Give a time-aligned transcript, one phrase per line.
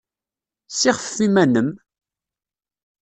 [0.69, 1.69] Ssixfef iman-nnem!